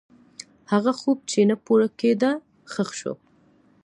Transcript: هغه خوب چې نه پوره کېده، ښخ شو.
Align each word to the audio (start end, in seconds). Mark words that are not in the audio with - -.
هغه 0.71 0.91
خوب 0.99 1.17
چې 1.31 1.39
نه 1.49 1.55
پوره 1.65 1.87
کېده، 1.99 2.31
ښخ 2.71 2.89
شو. 2.99 3.13